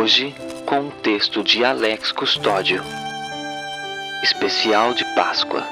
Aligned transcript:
Hoje, 0.00 0.34
com 0.64 0.80
um 0.80 0.90
texto 0.90 1.44
de 1.44 1.62
Alex 1.62 2.10
Custódio. 2.10 2.82
Especial 4.22 4.94
de 4.94 5.04
Páscoa. 5.14 5.62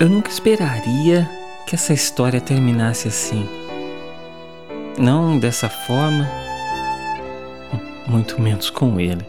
Eu 0.00 0.08
nunca 0.08 0.28
esperaria 0.28 1.30
que 1.64 1.76
essa 1.76 1.92
história 1.92 2.40
terminasse 2.40 3.06
assim. 3.06 3.48
Não 4.98 5.38
dessa 5.38 5.68
forma, 5.68 6.28
muito 8.08 8.40
menos 8.40 8.68
com 8.68 8.98
ele. 8.98 9.24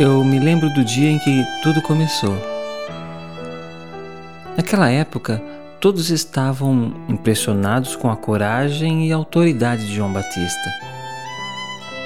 Eu 0.00 0.24
me 0.24 0.38
lembro 0.38 0.70
do 0.70 0.82
dia 0.82 1.10
em 1.10 1.18
que 1.18 1.44
tudo 1.62 1.82
começou. 1.82 2.34
Naquela 4.56 4.88
época, 4.88 5.42
todos 5.80 6.10
estavam 6.10 6.92
impressionados 7.08 7.94
com 7.94 8.10
a 8.10 8.16
coragem 8.16 9.06
e 9.06 9.12
autoridade 9.12 9.86
de 9.86 9.94
João 9.94 10.12
Batista. 10.12 10.70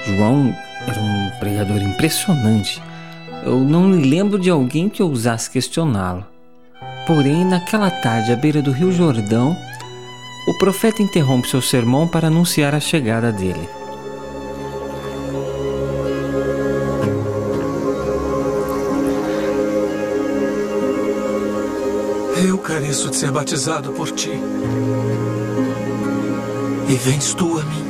João 0.06 0.54
era 0.86 1.00
um 1.00 1.30
pregador 1.38 1.82
impressionante. 1.82 2.82
Eu 3.44 3.58
não 3.58 3.82
me 3.82 4.08
lembro 4.08 4.38
de 4.38 4.50
alguém 4.50 4.88
que 4.88 5.02
ousasse 5.02 5.50
questioná-lo. 5.50 6.26
Porém, 7.06 7.44
naquela 7.44 7.90
tarde 7.90 8.32
à 8.32 8.36
beira 8.36 8.62
do 8.62 8.70
Rio 8.70 8.92
Jordão, 8.92 9.56
o 10.46 10.58
profeta 10.58 11.02
interrompe 11.02 11.48
seu 11.48 11.60
sermão 11.60 12.06
para 12.06 12.28
anunciar 12.28 12.74
a 12.74 12.80
chegada 12.80 13.32
dele. 13.32 13.68
Careço 22.72 23.10
de 23.10 23.16
ser 23.16 23.30
batizado 23.30 23.92
por 23.92 24.10
ti. 24.12 24.30
E 26.88 26.94
vens 26.94 27.34
tu 27.34 27.58
a 27.58 27.62
mim. 27.64 27.84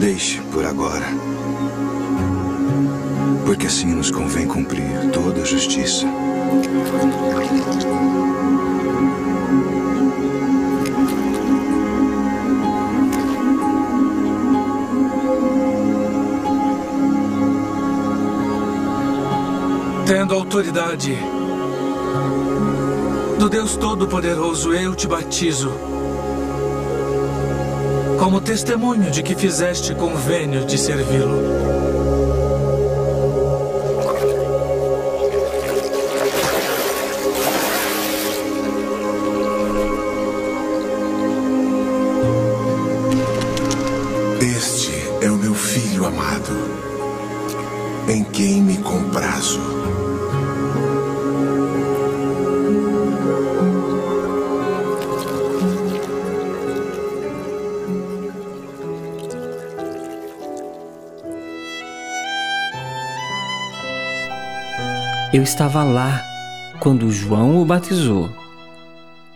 Deixe 0.00 0.40
por 0.50 0.66
agora. 0.66 1.06
Porque 3.44 3.68
assim 3.68 3.94
nos 3.94 4.10
convém 4.10 4.48
cumprir 4.48 4.82
toda 5.12 5.42
a 5.42 5.44
justiça. 5.44 6.06
Tendo 20.04 20.34
autoridade 20.34 21.16
do 23.46 23.50
Deus 23.50 23.76
Todo-Poderoso, 23.76 24.74
eu 24.74 24.92
te 24.92 25.06
batizo. 25.06 25.70
Como 28.18 28.40
testemunho 28.40 29.08
de 29.08 29.22
que 29.22 29.36
fizeste 29.36 29.94
convênio 29.94 30.66
de 30.66 30.76
servi-lo. 30.76 31.75
Eu 65.36 65.42
estava 65.42 65.84
lá 65.84 66.24
quando 66.80 67.12
João 67.12 67.60
o 67.60 67.64
batizou. 67.66 68.30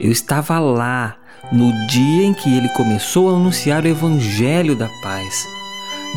Eu 0.01 0.11
estava 0.11 0.59
lá 0.59 1.19
no 1.53 1.71
dia 1.89 2.25
em 2.25 2.33
que 2.33 2.57
ele 2.57 2.71
começou 2.71 3.29
a 3.29 3.37
anunciar 3.37 3.85
o 3.85 3.87
Evangelho 3.87 4.75
da 4.75 4.89
paz. 5.03 5.47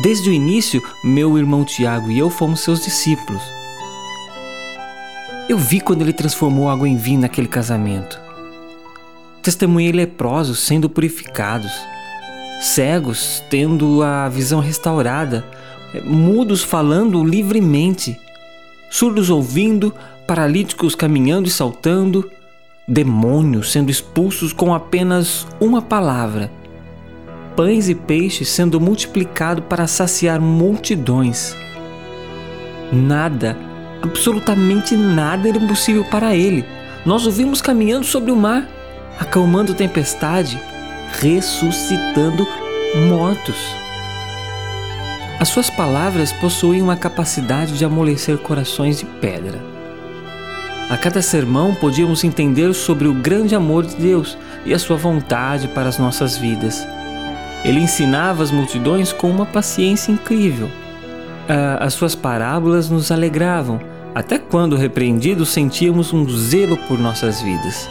Desde 0.02 0.30
o 0.30 0.32
início, 0.32 0.82
meu 1.04 1.36
irmão 1.36 1.66
Tiago 1.66 2.10
e 2.10 2.18
eu 2.18 2.30
fomos 2.30 2.60
seus 2.60 2.82
discípulos. 2.82 3.42
Eu 5.50 5.58
vi 5.58 5.82
quando 5.82 6.00
ele 6.00 6.14
transformou 6.14 6.70
água 6.70 6.88
em 6.88 6.96
vinho 6.96 7.20
naquele 7.20 7.46
casamento. 7.46 8.18
Testemunhei 9.42 9.92
leprosos 9.92 10.60
sendo 10.60 10.88
purificados, 10.88 11.72
cegos 12.58 13.44
tendo 13.50 14.02
a 14.02 14.30
visão 14.30 14.60
restaurada, 14.60 15.44
mudos 16.06 16.64
falando 16.64 17.22
livremente, 17.22 18.18
surdos 18.94 19.28
ouvindo, 19.28 19.92
paralíticos 20.24 20.94
caminhando 20.94 21.48
e 21.48 21.50
saltando, 21.50 22.30
demônios 22.86 23.72
sendo 23.72 23.90
expulsos 23.90 24.52
com 24.52 24.72
apenas 24.72 25.48
uma 25.60 25.82
palavra, 25.82 26.48
pães 27.56 27.88
e 27.88 27.94
peixes 27.96 28.48
sendo 28.50 28.80
multiplicados 28.80 29.64
para 29.68 29.88
saciar 29.88 30.40
multidões. 30.40 31.56
Nada, 32.92 33.58
absolutamente 34.00 34.96
nada 34.96 35.48
era 35.48 35.58
impossível 35.58 36.04
para 36.04 36.36
ele. 36.36 36.64
Nós 37.04 37.26
o 37.26 37.32
vimos 37.32 37.60
caminhando 37.60 38.06
sobre 38.06 38.30
o 38.30 38.36
mar, 38.36 38.68
acalmando 39.18 39.74
tempestade, 39.74 40.56
ressuscitando 41.20 42.46
mortos. 43.08 43.83
As 45.44 45.50
suas 45.50 45.68
palavras 45.68 46.32
possuem 46.32 46.80
uma 46.80 46.96
capacidade 46.96 47.76
de 47.76 47.84
amolecer 47.84 48.38
corações 48.38 49.00
de 49.00 49.04
pedra. 49.04 49.60
A 50.88 50.96
cada 50.96 51.20
sermão 51.20 51.74
podíamos 51.74 52.24
entender 52.24 52.72
sobre 52.72 53.06
o 53.06 53.12
grande 53.12 53.54
amor 53.54 53.84
de 53.84 53.94
Deus 53.94 54.38
e 54.64 54.72
a 54.72 54.78
sua 54.78 54.96
vontade 54.96 55.68
para 55.68 55.86
as 55.86 55.98
nossas 55.98 56.38
vidas. 56.38 56.88
Ele 57.62 57.78
ensinava 57.78 58.42
as 58.42 58.50
multidões 58.50 59.12
com 59.12 59.30
uma 59.30 59.44
paciência 59.44 60.10
incrível. 60.10 60.70
As 61.78 61.92
suas 61.92 62.14
parábolas 62.14 62.88
nos 62.88 63.12
alegravam, 63.12 63.78
até 64.14 64.38
quando 64.38 64.76
repreendidos 64.76 65.50
sentíamos 65.50 66.10
um 66.14 66.26
zelo 66.26 66.78
por 66.88 66.98
nossas 66.98 67.42
vidas. 67.42 67.86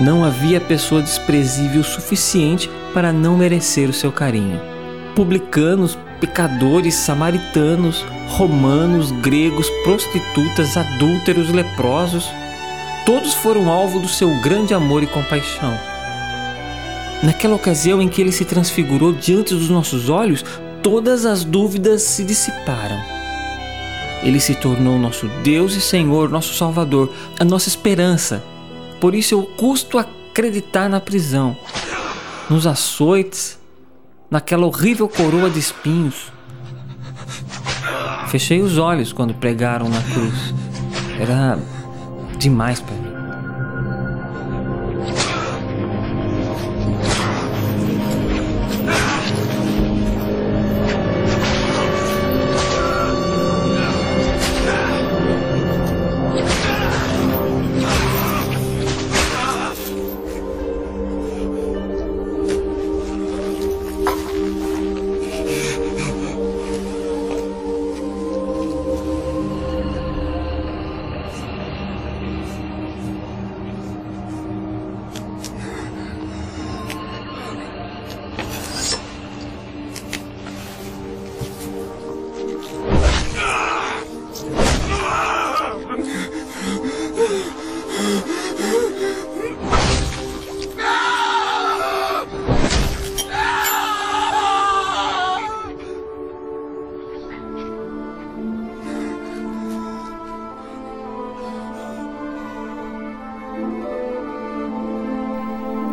Não 0.00 0.24
havia 0.24 0.58
pessoa 0.58 1.02
desprezível 1.02 1.84
suficiente 1.84 2.70
para 2.94 3.12
não 3.12 3.36
merecer 3.36 3.90
o 3.90 3.92
seu 3.92 4.10
carinho. 4.10 4.72
Publicanos, 5.14 5.96
pecadores, 6.20 6.94
samaritanos, 6.94 8.04
romanos, 8.28 9.12
gregos, 9.12 9.70
prostitutas, 9.84 10.76
adúlteros, 10.76 11.50
leprosos, 11.50 12.28
todos 13.06 13.34
foram 13.34 13.70
alvo 13.70 14.00
do 14.00 14.08
seu 14.08 14.40
grande 14.40 14.74
amor 14.74 15.02
e 15.02 15.06
compaixão. 15.06 15.78
Naquela 17.22 17.54
ocasião 17.54 18.02
em 18.02 18.08
que 18.08 18.20
ele 18.20 18.32
se 18.32 18.44
transfigurou 18.44 19.12
diante 19.12 19.54
dos 19.54 19.68
nossos 19.68 20.08
olhos, 20.08 20.44
todas 20.82 21.24
as 21.24 21.44
dúvidas 21.44 22.02
se 22.02 22.24
dissiparam. 22.24 23.00
Ele 24.22 24.40
se 24.40 24.54
tornou 24.54 24.98
nosso 24.98 25.28
Deus 25.42 25.74
e 25.76 25.80
Senhor, 25.80 26.28
nosso 26.28 26.54
Salvador, 26.54 27.12
a 27.38 27.44
nossa 27.44 27.68
esperança. 27.68 28.42
Por 29.00 29.14
isso 29.14 29.34
eu 29.34 29.42
custo 29.42 29.98
acreditar 29.98 30.88
na 30.88 31.00
prisão, 31.00 31.56
nos 32.50 32.66
açoites, 32.66 33.58
naquela 34.30 34.66
horrível 34.66 35.08
coroa 35.08 35.48
de 35.50 35.58
espinhos. 35.58 36.32
Fechei 38.28 38.60
os 38.60 38.78
olhos 38.78 39.12
quando 39.12 39.34
pregaram 39.34 39.88
na 39.88 40.02
cruz. 40.02 40.54
Era 41.20 41.58
demais 42.38 42.80
para 42.80 42.94
mim. 42.94 43.13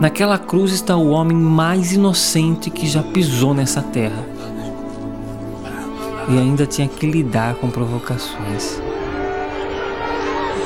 Naquela 0.02 0.40
cruz 0.40 0.72
está 0.72 0.96
o 0.96 1.12
homem 1.12 1.38
mais 1.38 1.94
inocente 1.94 2.72
que 2.72 2.88
já 2.88 3.04
pisou 3.04 3.54
nessa 3.54 3.84
terra. 3.84 4.26
E 6.28 6.40
ainda 6.40 6.66
tinha 6.66 6.88
que 6.88 7.06
lidar 7.06 7.54
com 7.54 7.70
provocações. 7.70 8.82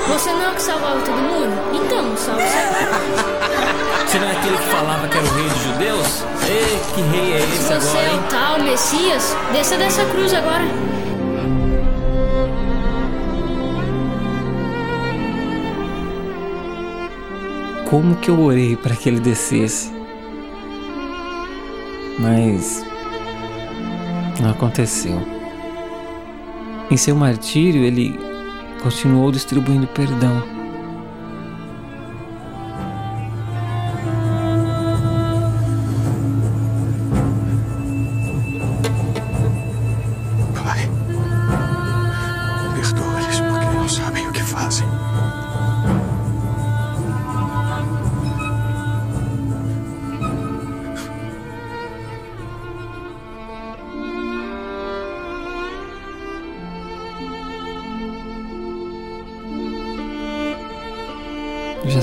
Você 0.08 0.30
não 0.32 0.42
é 0.42 0.52
o 0.52 0.56
que 0.56 0.62
salvava 0.62 1.02
todo 1.02 1.18
mundo? 1.18 1.52
Então, 1.74 2.16
salve 2.16 2.44
Você 4.08 4.20
não 4.20 4.28
é 4.30 4.32
aquele 4.32 4.58
que 4.58 4.70
falava 4.70 5.06
que 5.10 5.18
era 5.18 5.28
o 5.28 5.34
rei 5.34 5.50
dos 5.50 5.64
judeus? 5.64 6.24
Ei, 6.48 6.80
que 6.96 7.02
rei 7.02 7.34
é 7.34 7.40
esse 7.40 7.58
Se 7.58 7.74
você 7.74 7.74
agora, 7.74 8.00
é 8.00 8.14
hein? 8.14 8.20
o 8.20 8.30
tal 8.30 8.60
Messias, 8.64 9.38
desça 9.52 9.78
dessa 9.78 10.06
cruz 10.06 10.34
agora. 10.34 10.64
Como 17.90 18.16
que 18.16 18.30
eu 18.30 18.40
orei 18.40 18.76
para 18.76 18.96
que 18.96 19.10
ele 19.10 19.20
descesse? 19.20 19.94
Mas 22.20 22.84
não 24.42 24.50
aconteceu. 24.50 25.22
Em 26.90 26.98
seu 26.98 27.16
martírio, 27.16 27.84
ele 27.84 28.18
continuou 28.82 29.32
distribuindo 29.32 29.88
perdão. 29.88 30.65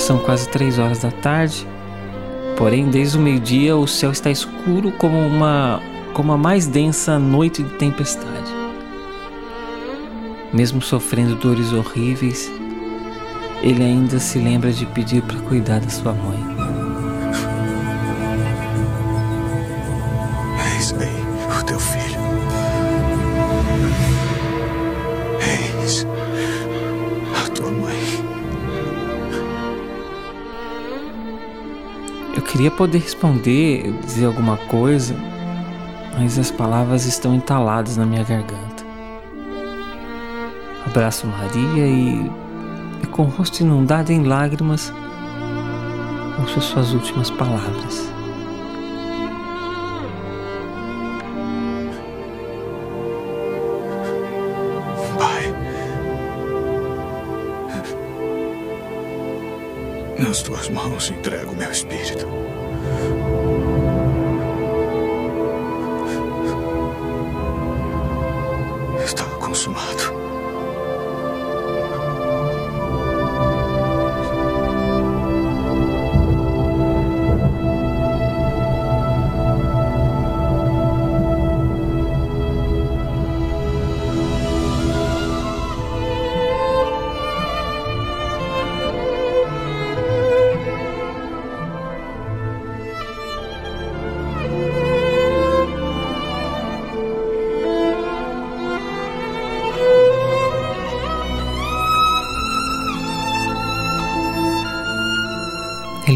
São 0.03 0.19
quase 0.19 0.49
três 0.49 0.79
horas 0.79 0.99
da 1.01 1.11
tarde. 1.11 1.67
Porém, 2.57 2.91
desde 2.91 3.17
o 3.17 3.21
meio-dia 3.21 3.77
o 3.77 3.87
céu 3.87 4.11
está 4.11 4.31
escuro 4.31 4.91
como 4.93 5.19
uma 5.19 5.81
como 6.13 6.33
a 6.33 6.37
mais 6.37 6.67
densa 6.67 7.19
noite 7.19 7.63
de 7.63 7.71
tempestade. 7.79 8.53
Mesmo 10.53 10.83
sofrendo 10.83 11.37
dores 11.37 11.73
horríveis, 11.73 12.51
ele 13.63 13.83
ainda 13.83 14.19
se 14.19 14.39
lembra 14.39 14.71
de 14.73 14.85
pedir 14.85 15.23
para 15.23 15.39
cuidar 15.41 15.81
da 15.81 15.89
sua 15.89 16.13
mãe. 16.13 16.39
Eis 20.77 20.93
aí 20.93 21.59
o 21.59 21.65
teu 21.65 21.81
filho. 21.81 22.22
Queria 32.53 32.71
poder 32.71 32.99
responder, 32.99 33.91
dizer 34.05 34.27
alguma 34.27 34.59
coisa, 34.59 35.17
mas 36.19 36.39
as 36.39 36.51
palavras 36.51 37.07
estão 37.07 37.35
entaladas 37.35 37.97
na 37.97 38.05
minha 38.05 38.23
garganta. 38.23 38.85
Abraço 40.85 41.27
Maria 41.27 41.87
e, 41.87 42.31
e 43.03 43.07
com 43.07 43.23
o 43.23 43.29
rosto 43.29 43.61
inundado 43.61 44.13
em 44.13 44.23
lágrimas, 44.25 44.93
ouço 46.39 46.61
suas 46.61 46.93
últimas 46.93 47.31
palavras. 47.31 48.13
Nas 60.23 60.41
tuas 60.41 60.69
mãos 60.69 61.11
entrego 61.11 61.53
meu 61.53 61.69
espírito. 61.69 62.29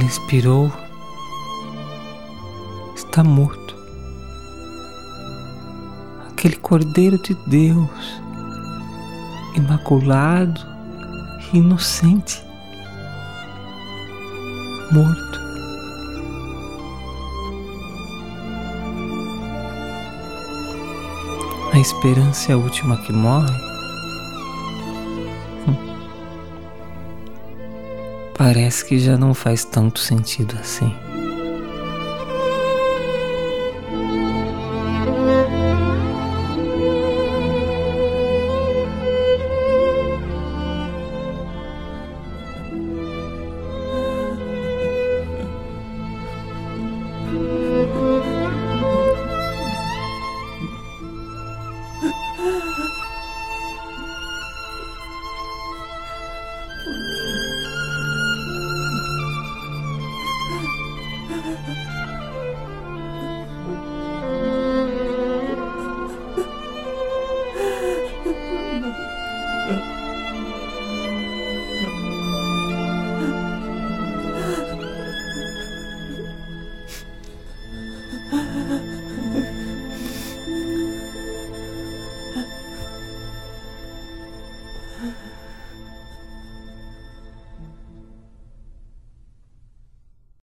Ele 0.06 0.12
expirou. 0.12 0.72
Está 2.94 3.24
morto. 3.24 3.74
Aquele 6.30 6.54
Cordeiro 6.56 7.20
de 7.20 7.34
Deus, 7.46 7.90
imaculado 9.56 10.60
e 11.52 11.58
inocente, 11.58 12.40
morto. 14.92 15.40
A 21.72 21.78
esperança 21.80 22.52
é 22.52 22.54
a 22.54 22.58
última 22.58 22.96
que 22.98 23.12
morre. 23.12 23.65
parece 28.46 28.84
que 28.84 28.96
já 28.96 29.18
não 29.18 29.34
faz 29.34 29.64
tanto 29.64 29.98
sentido 29.98 30.56
assim. 30.60 30.94